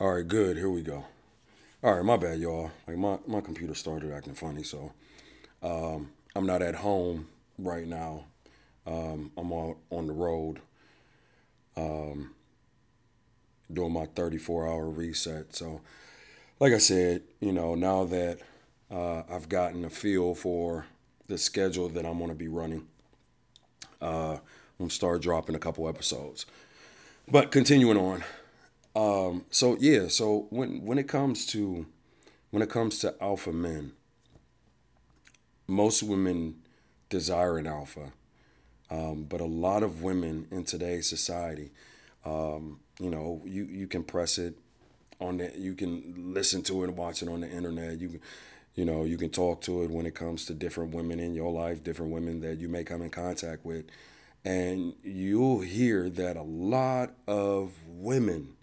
[0.00, 0.56] All right, good.
[0.56, 1.06] Here we go.
[1.82, 2.70] All right, my bad, y'all.
[2.86, 4.92] Like my, my computer started acting funny, so
[5.60, 7.26] um, I'm not at home
[7.58, 8.26] right now.
[8.86, 10.60] Um, I'm on, on the road
[11.76, 12.30] um,
[13.72, 15.56] doing my 34 hour reset.
[15.56, 15.80] So,
[16.60, 18.38] like I said, you know, now that
[18.92, 20.86] uh, I've gotten a feel for
[21.26, 22.86] the schedule that I'm going to be running,
[24.00, 24.40] uh, I'm
[24.78, 26.46] going to start dropping a couple episodes.
[27.28, 28.22] But continuing on.
[28.98, 31.86] Um, so yeah, so when when it comes to
[32.50, 33.92] when it comes to alpha men,
[35.68, 36.56] most women
[37.08, 38.12] desire an alpha,
[38.90, 41.70] um, but a lot of women in today's society,
[42.24, 44.58] um, you know, you you can press it
[45.20, 48.00] on the, you can listen to it and watch it on the internet.
[48.00, 48.18] You
[48.74, 51.52] you know, you can talk to it when it comes to different women in your
[51.52, 53.84] life, different women that you may come in contact with,
[54.44, 58.56] and you'll hear that a lot of women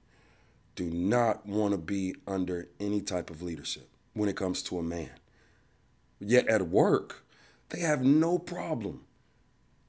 [0.76, 4.84] do not want to be under any type of leadership when it comes to a
[4.84, 5.12] man.
[6.20, 7.24] Yet at work,
[7.70, 9.02] they have no problem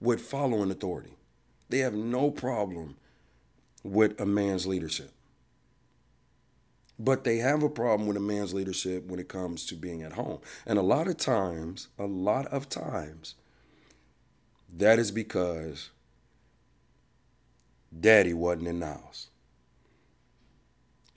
[0.01, 1.17] with following authority.
[1.69, 2.97] They have no problem
[3.83, 5.11] with a man's leadership.
[6.99, 10.15] But they have a problem with a man's leadership when it comes to being at
[10.15, 10.39] home.
[10.65, 13.35] And a lot of times, a lot of times,
[14.75, 15.91] that is because
[17.99, 19.29] daddy wasn't in the house.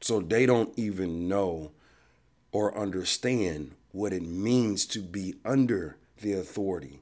[0.02, 1.72] So they don't even know
[2.52, 7.02] or understand what it means to be under the authority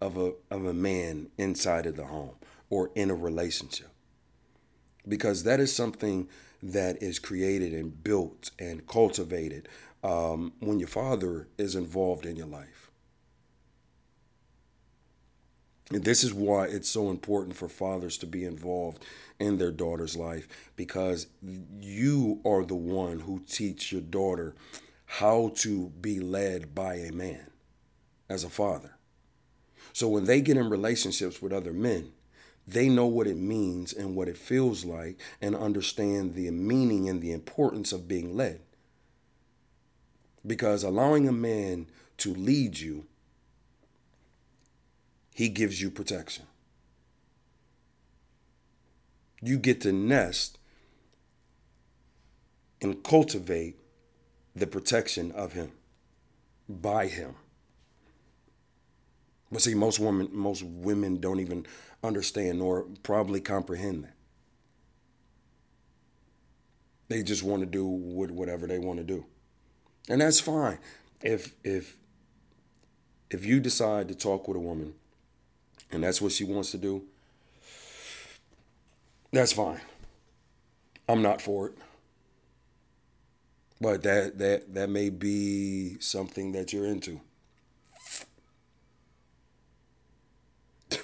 [0.00, 2.34] of a, of a man inside of the home
[2.70, 3.88] or in a relationship.
[5.08, 6.28] Because that is something
[6.62, 9.68] that is created and built and cultivated
[10.04, 12.91] um, when your father is involved in your life.
[15.90, 19.04] And this is why it's so important for fathers to be involved
[19.38, 21.26] in their daughter's life because
[21.80, 24.54] you are the one who teach your daughter
[25.04, 27.50] how to be led by a man
[28.30, 28.96] as a father.
[29.92, 32.12] So when they get in relationships with other men,
[32.66, 37.20] they know what it means and what it feels like and understand the meaning and
[37.20, 38.60] the importance of being led.
[40.46, 43.06] Because allowing a man to lead you
[45.34, 46.44] he gives you protection.
[49.40, 50.58] You get to nest
[52.80, 53.78] and cultivate
[54.54, 55.72] the protection of him
[56.68, 57.34] by him.
[59.50, 61.66] But see, most women, most women don't even
[62.02, 64.14] understand or probably comprehend that.
[67.08, 69.26] They just want to do whatever they want to do,
[70.08, 70.78] and that's fine.
[71.20, 71.98] If if
[73.30, 74.94] if you decide to talk with a woman
[75.92, 77.02] and that's what she wants to do,
[79.32, 79.80] that's fine.
[81.08, 81.74] I'm not for it.
[83.80, 87.20] But that that that may be something that you're into.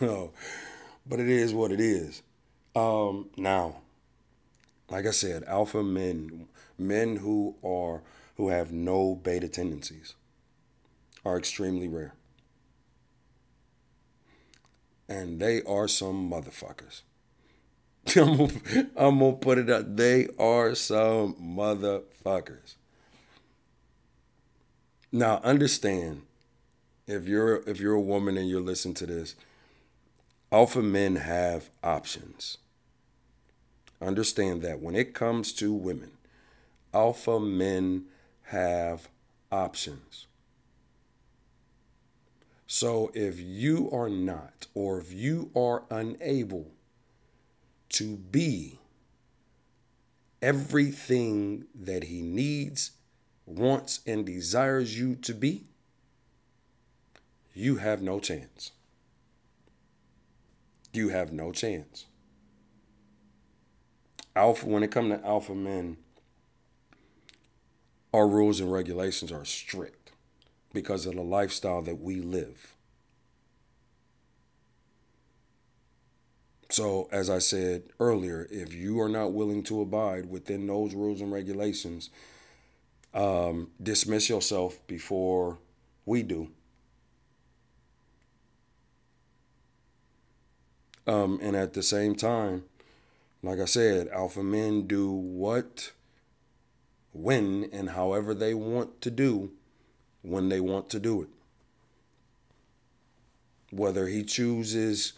[0.01, 0.32] No,
[1.07, 2.22] but it is what it is.
[2.76, 3.76] Um, now,
[4.91, 8.03] like I said, alpha men, men who are
[8.36, 10.14] who have no beta tendencies,
[11.24, 12.14] are extremely rare
[15.09, 17.02] and they are some motherfuckers.
[18.16, 19.96] I'm gonna, put it up.
[19.96, 22.74] They are some motherfuckers.
[25.11, 26.22] Now understand,
[27.06, 29.34] if you're if you're a woman and you're listening to this,
[30.52, 32.59] alpha men have options.
[34.00, 36.12] Understand that when it comes to women,
[36.94, 38.04] alpha men
[38.44, 39.09] have
[39.50, 40.27] options.
[42.70, 46.66] So if you are not, or if you are unable
[47.88, 48.78] to be
[50.42, 52.90] everything that he needs,
[53.46, 55.64] wants, and desires you to be,
[57.54, 58.72] you have no chance.
[60.92, 62.04] You have no chance.
[64.36, 65.96] Alpha, when it comes to alpha men,
[68.12, 69.97] our rules and regulations are strict
[70.72, 72.74] because of the lifestyle that we live.
[76.70, 81.20] So, as I said earlier, if you are not willing to abide within those rules
[81.22, 82.10] and regulations,
[83.14, 85.58] um, dismiss yourself before
[86.04, 86.48] we do.
[91.06, 92.64] Um, and at the same time,
[93.42, 95.92] like I said, alpha men do what,
[97.12, 99.52] when, and however they want to do
[100.22, 101.28] when they want to do it.
[103.70, 105.12] Whether he chooses,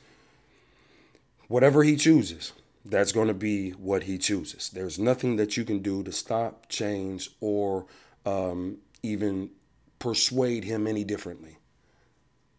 [1.48, 2.52] whatever he chooses,
[2.84, 4.70] that's going to be what he chooses.
[4.70, 7.86] There's nothing that you can do to stop, change, or
[8.24, 9.50] um, even
[9.98, 11.58] persuade him any differently.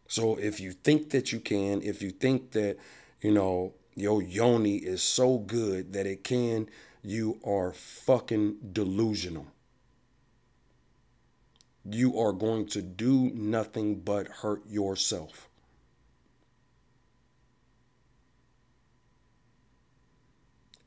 [0.08, 2.78] So if you think that you can, if you think that,
[3.22, 6.70] you know, your yoni is so good that it can,
[7.04, 9.48] you are fucking delusional.
[11.90, 15.48] You are going to do nothing but hurt yourself.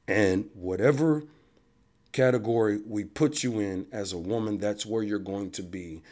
[0.06, 1.24] And whatever
[2.12, 6.02] category we put you in as a woman, that's where you're going to be,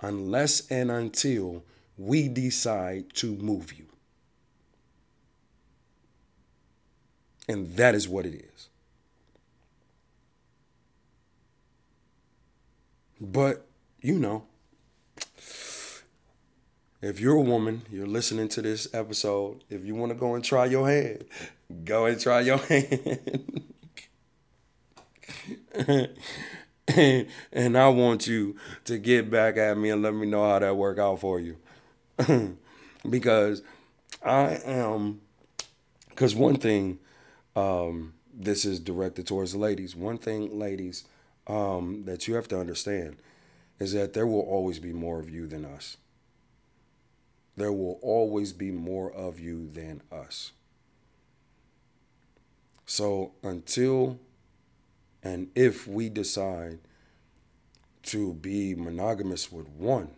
[0.00, 1.64] unless and until
[1.98, 3.86] we decide to move you.
[7.48, 8.68] And that is what it is.
[13.20, 13.67] But,
[14.00, 14.44] you know,
[17.00, 20.44] if you're a woman, you're listening to this episode, if you want to go and
[20.44, 21.24] try your hand,
[21.84, 23.64] go and try your hand.
[26.88, 30.58] and, and I want you to get back at me and let me know how
[30.58, 31.56] that worked out for you.
[33.08, 33.62] because
[34.24, 35.20] I am,
[36.10, 36.98] because one thing,
[37.54, 39.96] um, this is directed towards the ladies.
[39.96, 41.04] One thing, ladies,
[41.46, 43.16] um, that you have to understand
[43.78, 45.96] is that there will always be more of you than us.
[47.56, 50.52] There will always be more of you than us.
[52.86, 54.18] So until
[55.22, 56.78] and if we decide
[58.04, 60.10] to be monogamous with one,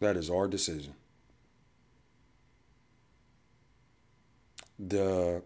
[0.00, 0.94] that is our decision.
[4.78, 5.42] The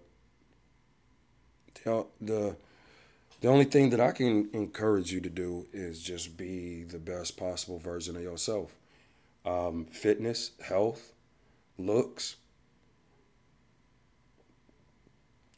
[1.85, 2.57] the the
[3.43, 7.37] the only thing that I can encourage you to do is just be the best
[7.37, 8.73] possible version of yourself.
[9.45, 11.13] Um, fitness, health,
[11.77, 12.37] looks,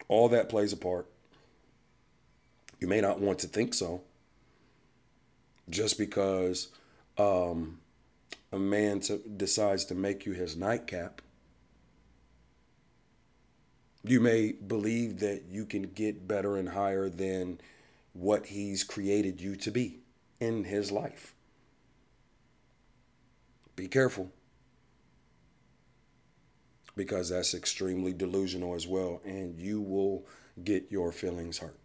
[0.08, 1.06] all that plays a part.
[2.80, 4.00] You may not want to think so.
[5.68, 6.68] Just because
[7.18, 7.80] um,
[8.50, 9.02] a man
[9.36, 11.20] decides to make you his nightcap,
[14.02, 17.58] you may believe that you can get better and higher than
[18.14, 20.00] what he's created you to be
[20.40, 21.34] in his life.
[23.76, 24.30] Be careful
[26.96, 30.24] because that's extremely delusional as well, and you will
[30.62, 31.76] get your feelings hurt.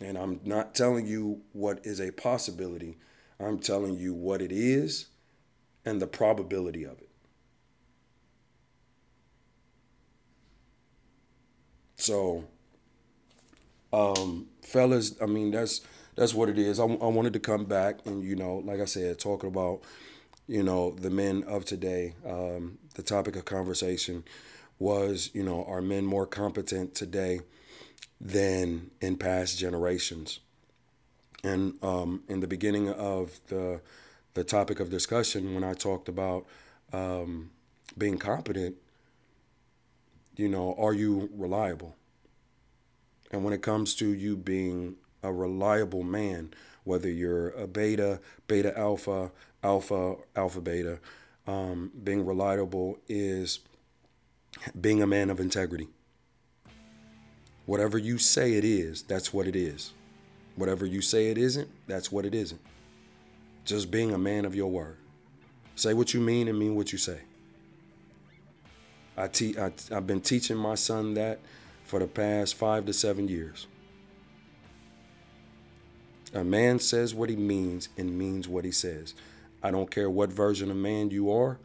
[0.00, 2.98] And I'm not telling you what is a possibility,
[3.40, 5.06] I'm telling you what it is
[5.84, 7.08] and the probability of it.
[11.96, 12.44] So,
[13.92, 15.80] um, fellas, I mean that's
[16.14, 16.80] that's what it is.
[16.80, 19.82] I, I wanted to come back and you know, like I said, talking about
[20.46, 22.14] you know the men of today.
[22.26, 24.24] Um, the topic of conversation
[24.78, 27.40] was you know are men more competent today
[28.20, 30.40] than in past generations?
[31.44, 33.80] And um, in the beginning of the
[34.34, 36.46] the topic of discussion, when I talked about
[36.92, 37.50] um,
[37.96, 38.76] being competent,
[40.36, 41.96] you know, are you reliable?
[43.30, 46.52] And when it comes to you being a reliable man,
[46.84, 49.30] whether you're a beta, beta alpha,
[49.62, 50.98] alpha, alpha beta,
[51.46, 53.60] um, being reliable is
[54.80, 55.88] being a man of integrity.
[57.66, 59.92] Whatever you say it is, that's what it is.
[60.56, 62.60] Whatever you say it isn't, that's what it isn't.
[63.64, 64.96] Just being a man of your word.
[65.74, 67.20] Say what you mean and mean what you say.
[69.16, 71.40] I te- I, I've been teaching my son that
[71.88, 73.66] for the past five to seven years.
[76.34, 79.14] A man says what he means and means what he says.
[79.62, 81.58] I don't care what version of man you are,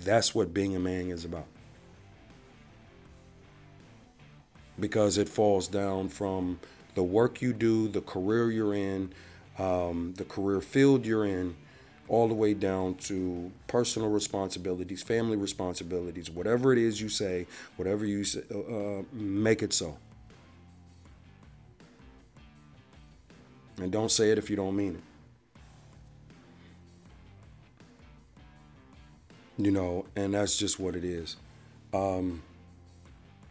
[0.00, 1.46] that's what being a man is about.
[4.80, 6.58] Because it falls down from
[6.96, 9.12] the work you do, the career you're in,
[9.60, 11.54] um, the career field you're in,
[12.08, 17.46] all the way down to personal responsibilities, family responsibilities, whatever it is you say,
[17.76, 18.58] whatever you say, uh,
[18.98, 19.96] uh, make it so.
[23.80, 25.02] And don't say it if you don't mean it.
[29.56, 31.36] You know, and that's just what it is.
[31.92, 32.42] Um,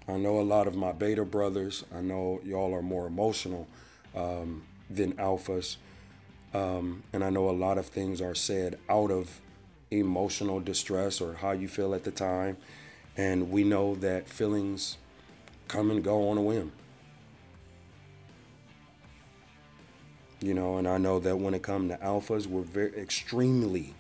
[0.08, 3.68] I know a lot of my beta brothers, I know y'all are more emotional
[4.16, 5.76] um, than alphas.
[6.58, 9.41] Um, and I know a lot of things are said out of
[9.91, 12.58] emotional distress or how you feel at the time.
[13.16, 14.97] And we know that feelings
[15.68, 16.72] come and go on a whim.
[20.41, 23.95] You know, and I know that when it comes to alphas, we're very extremely,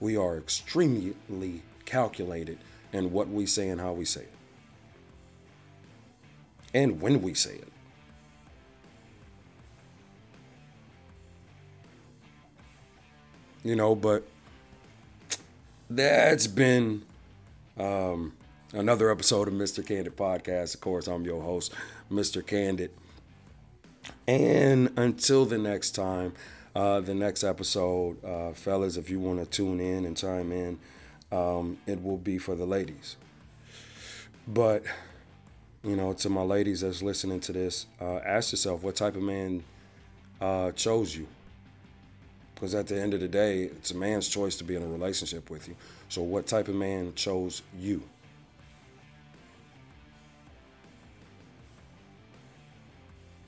[0.00, 2.58] we are extremely calculated
[2.92, 4.32] in what we say and how we say it.
[6.74, 7.71] and when we say it.
[13.64, 14.26] You know, but
[15.88, 17.02] that's been
[17.78, 18.32] um,
[18.72, 19.86] another episode of Mr.
[19.86, 20.74] Candid Podcast.
[20.74, 21.72] Of course, I'm your host,
[22.10, 22.44] Mr.
[22.44, 22.90] Candid.
[24.26, 26.32] And until the next time,
[26.74, 30.78] uh, the next episode, uh, fellas, if you want to tune in and chime in,
[31.30, 33.16] um, it will be for the ladies.
[34.48, 34.82] But,
[35.84, 39.22] you know, to my ladies that's listening to this, uh, ask yourself what type of
[39.22, 39.62] man
[40.40, 41.28] uh, chose you.
[42.62, 44.86] Because at the end of the day, it's a man's choice to be in a
[44.86, 45.74] relationship with you.
[46.08, 48.04] So, what type of man chose you?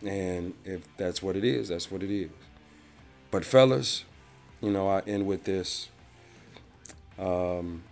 [0.04, 2.28] And if that's what it is, that's what it is.
[3.30, 4.02] But, fellas,
[4.60, 5.90] you know, I end with this.
[7.16, 7.84] Um,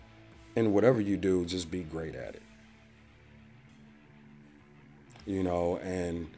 [0.57, 2.43] and whatever you do, just be great at it.
[5.25, 6.29] You know, and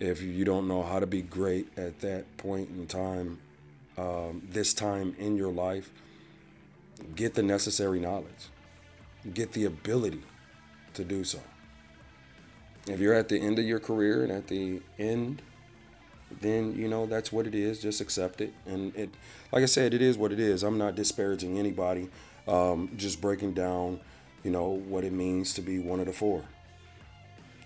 [0.00, 3.40] if you don't know how to be great at that point in time,
[3.98, 5.90] um, this time in your life,
[7.14, 8.48] get the necessary knowledge,
[9.32, 10.22] get the ability
[10.94, 11.40] to do so.
[12.86, 15.42] If you're at the end of your career and at the end,
[16.40, 17.80] then you know that's what it is.
[17.80, 19.10] Just accept it, and it,
[19.52, 20.62] like I said, it is what it is.
[20.62, 22.08] I'm not disparaging anybody.
[22.48, 24.00] Um, just breaking down,
[24.44, 26.44] you know, what it means to be one of the four.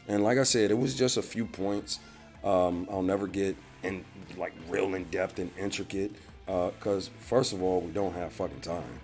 [0.08, 1.98] And like I said, it was just a few points.
[2.42, 4.04] Um, I'll never get in
[4.36, 6.12] like real in depth and intricate
[6.46, 9.00] because uh, first of all, we don't have fucking time.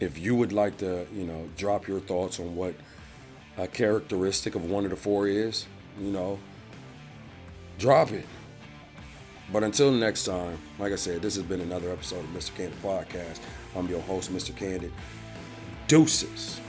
[0.00, 2.74] If you would like to, you know, drop your thoughts on what
[3.56, 5.66] a characteristic of one of the four is,
[5.98, 6.38] you know,
[7.78, 8.26] drop it.
[9.52, 12.54] But until next time, like I said, this has been another episode of Mr.
[12.54, 13.40] Candid Podcast.
[13.74, 14.54] I'm your host, Mr.
[14.54, 14.92] Candid.
[15.88, 16.60] Deuces.